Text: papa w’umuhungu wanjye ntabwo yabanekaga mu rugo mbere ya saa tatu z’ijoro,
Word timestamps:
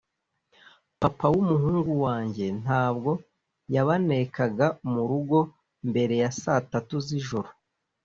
papa 1.01 1.25
w’umuhungu 1.33 1.91
wanjye 2.05 2.45
ntabwo 2.61 3.11
yabanekaga 3.73 4.67
mu 4.91 5.01
rugo 5.09 5.37
mbere 5.89 6.13
ya 6.21 6.29
saa 6.41 6.61
tatu 6.71 6.95
z’ijoro, 7.07 7.49